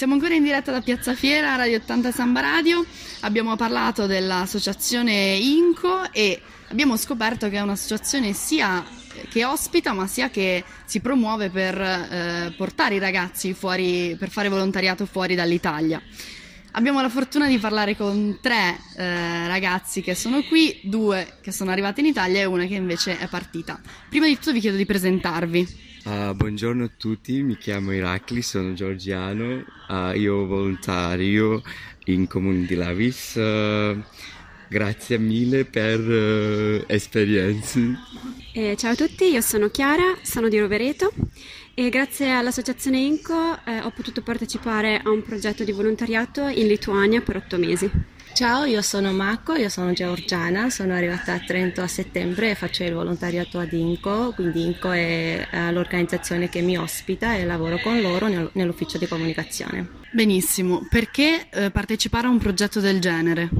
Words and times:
Siamo 0.00 0.14
ancora 0.14 0.32
in 0.32 0.42
diretta 0.42 0.72
da 0.72 0.80
Piazza 0.80 1.14
Fiera, 1.14 1.56
Radio 1.56 1.76
80 1.76 2.10
Samba 2.10 2.40
Radio. 2.40 2.82
Abbiamo 3.20 3.54
parlato 3.56 4.06
dell'associazione 4.06 5.34
INCO 5.34 6.10
e 6.10 6.40
abbiamo 6.68 6.96
scoperto 6.96 7.50
che 7.50 7.56
è 7.56 7.60
un'associazione 7.60 8.32
sia 8.32 8.82
che 9.28 9.44
ospita 9.44 9.92
ma 9.92 10.06
sia 10.06 10.30
che 10.30 10.64
si 10.86 11.00
promuove 11.00 11.50
per 11.50 11.78
eh, 11.78 12.54
portare 12.56 12.94
i 12.94 12.98
ragazzi 12.98 13.52
fuori, 13.52 14.16
per 14.18 14.30
fare 14.30 14.48
volontariato 14.48 15.04
fuori 15.04 15.34
dall'Italia. 15.34 16.00
Abbiamo 16.70 17.02
la 17.02 17.10
fortuna 17.10 17.46
di 17.46 17.58
parlare 17.58 17.94
con 17.94 18.38
tre 18.40 18.78
eh, 18.96 19.46
ragazzi 19.48 20.00
che 20.00 20.14
sono 20.14 20.42
qui, 20.44 20.80
due 20.82 21.36
che 21.42 21.52
sono 21.52 21.72
arrivati 21.72 22.00
in 22.00 22.06
Italia 22.06 22.40
e 22.40 22.46
una 22.46 22.64
che 22.64 22.74
invece 22.74 23.18
è 23.18 23.28
partita. 23.28 23.78
Prima 24.08 24.24
di 24.24 24.36
tutto 24.36 24.52
vi 24.52 24.60
chiedo 24.60 24.78
di 24.78 24.86
presentarvi. 24.86 25.88
Uh, 26.02 26.34
buongiorno 26.34 26.84
a 26.84 26.90
tutti, 26.96 27.42
mi 27.42 27.58
chiamo 27.58 27.92
Iracli, 27.92 28.40
sono 28.40 28.72
georgiano, 28.72 29.62
uh, 29.88 30.16
io 30.16 30.46
volontario 30.46 31.62
in 32.06 32.26
comune 32.26 32.64
di 32.64 32.74
Lavis. 32.74 33.34
Uh, 33.34 34.02
grazie 34.66 35.18
mille 35.18 35.66
per 35.66 36.84
esperienze. 36.86 37.98
Eh, 38.54 38.76
ciao 38.78 38.92
a 38.92 38.94
tutti, 38.94 39.24
io 39.24 39.42
sono 39.42 39.68
Chiara, 39.68 40.16
sono 40.22 40.48
di 40.48 40.58
Rovereto 40.58 41.12
e 41.74 41.90
grazie 41.90 42.32
all'associazione 42.32 42.98
INCO 42.98 43.58
eh, 43.66 43.80
ho 43.80 43.90
potuto 43.90 44.22
partecipare 44.22 45.00
a 45.04 45.10
un 45.10 45.22
progetto 45.22 45.64
di 45.64 45.72
volontariato 45.72 46.46
in 46.46 46.66
Lituania 46.66 47.20
per 47.20 47.36
otto 47.36 47.58
mesi. 47.58 47.90
Ciao, 48.32 48.64
io 48.64 48.80
sono 48.80 49.12
Mako, 49.12 49.54
io 49.54 49.68
sono 49.68 49.92
georgiana, 49.92 50.70
sono 50.70 50.94
arrivata 50.94 51.34
a 51.34 51.40
Trento 51.40 51.82
a 51.82 51.86
settembre 51.86 52.50
e 52.50 52.54
faccio 52.54 52.84
il 52.84 52.94
volontariato 52.94 53.58
ad 53.58 53.72
INCO, 53.72 54.32
quindi 54.34 54.64
INCO 54.64 54.92
è 54.92 55.46
uh, 55.52 55.72
l'organizzazione 55.72 56.48
che 56.48 56.62
mi 56.62 56.78
ospita 56.78 57.34
e 57.34 57.44
lavoro 57.44 57.78
con 57.80 58.00
loro 58.00 58.28
nel, 58.28 58.48
nell'ufficio 58.54 58.96
di 58.96 59.06
comunicazione. 59.06 59.88
Benissimo, 60.12 60.86
perché 60.88 61.48
eh, 61.50 61.70
partecipare 61.70 62.28
a 62.28 62.30
un 62.30 62.38
progetto 62.38 62.80
del 62.80 62.98
genere? 62.98 63.50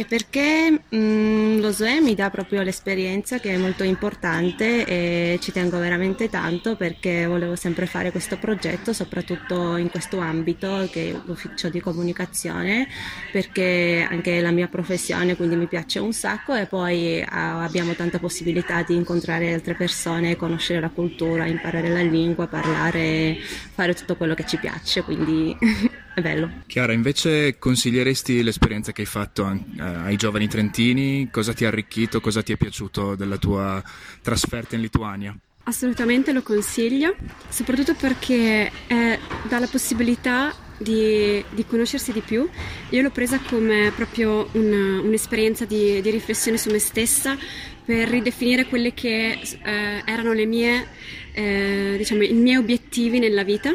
E 0.00 0.06
perché 0.06 0.70
mh, 0.70 0.96
mm, 0.96 1.60
lo 1.60 1.72
SOE 1.72 2.00
mi 2.00 2.14
dà 2.14 2.30
proprio 2.30 2.62
l'esperienza 2.62 3.38
che 3.38 3.52
è 3.52 3.58
molto 3.58 3.84
importante 3.84 4.86
e 4.86 5.38
ci 5.42 5.52
tengo 5.52 5.78
veramente 5.78 6.30
tanto 6.30 6.74
perché 6.74 7.26
volevo 7.26 7.54
sempre 7.54 7.84
fare 7.84 8.10
questo 8.10 8.38
progetto, 8.38 8.94
soprattutto 8.94 9.76
in 9.76 9.90
questo 9.90 10.18
ambito 10.18 10.88
che 10.90 11.10
è 11.10 11.20
l'ufficio 11.26 11.68
di 11.68 11.80
comunicazione, 11.80 12.88
perché 13.30 14.06
anche 14.08 14.40
la 14.40 14.52
mia 14.52 14.68
professione 14.68 15.36
quindi 15.36 15.56
mi 15.56 15.66
piace 15.66 15.98
un 15.98 16.14
sacco 16.14 16.54
e 16.54 16.64
poi 16.64 17.22
ah, 17.22 17.62
abbiamo 17.62 17.92
tanta 17.92 18.18
possibilità 18.18 18.82
di 18.82 18.94
incontrare 18.94 19.52
altre 19.52 19.74
persone, 19.74 20.34
conoscere 20.34 20.80
la 20.80 20.88
cultura, 20.88 21.44
imparare 21.44 21.90
la 21.90 22.00
lingua, 22.00 22.46
parlare, 22.46 23.36
fare 23.74 23.92
tutto 23.92 24.16
quello 24.16 24.32
che 24.32 24.46
ci 24.46 24.56
piace, 24.56 25.02
quindi 25.02 25.54
è 26.14 26.20
bello. 26.20 26.50
Chiara, 26.66 26.92
invece 26.92 27.58
consiglieresti 27.58 28.42
l'esperienza 28.42 28.92
che 28.92 29.02
hai 29.02 29.06
fatto 29.06 29.48
eh, 29.48 29.82
ai 29.82 30.16
giovani 30.16 30.48
trentini? 30.48 31.28
Cosa 31.30 31.52
ti 31.52 31.64
ha 31.64 31.68
arricchito, 31.68 32.20
cosa 32.20 32.42
ti 32.42 32.52
è 32.52 32.56
piaciuto 32.56 33.14
della 33.14 33.36
tua 33.36 33.82
trasferta 34.22 34.74
in 34.74 34.82
Lituania? 34.82 35.36
Assolutamente 35.64 36.32
lo 36.32 36.42
consiglio, 36.42 37.14
soprattutto 37.48 37.94
perché 37.94 38.70
eh, 38.86 39.18
dà 39.48 39.58
la 39.58 39.68
possibilità 39.68 40.52
di, 40.78 41.44
di, 41.50 41.66
conoscersi 41.66 42.12
di 42.12 42.22
più. 42.22 42.48
Io 42.88 43.02
l'ho 43.02 43.10
presa 43.10 43.38
come 43.38 43.92
proprio 43.94 44.48
un, 44.52 45.00
un'esperienza 45.04 45.66
di, 45.66 46.00
di, 46.00 46.10
riflessione 46.10 46.56
su 46.56 46.70
me 46.70 46.78
stessa 46.78 47.36
per 47.84 48.08
ridefinire 48.08 48.66
quelle 48.66 48.94
che 48.94 49.38
eh, 49.40 50.02
erano 50.04 50.32
le 50.32 50.46
mie, 50.46 50.86
eh, 51.32 51.94
diciamo, 51.98 52.22
i 52.22 52.32
miei 52.32 52.56
obiettivi 52.56 53.18
nella 53.18 53.44
vita 53.44 53.72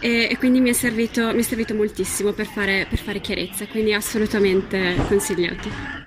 e, 0.00 0.28
e 0.30 0.36
quindi 0.38 0.60
mi 0.60 0.70
è, 0.70 0.72
servito, 0.72 1.32
mi 1.32 1.40
è, 1.40 1.42
servito, 1.42 1.74
moltissimo 1.74 2.32
per 2.32 2.46
fare, 2.46 2.86
per 2.88 2.98
fare 2.98 3.20
chiarezza, 3.20 3.66
quindi 3.66 3.92
assolutamente 3.92 4.94
consigliato. 5.08 5.96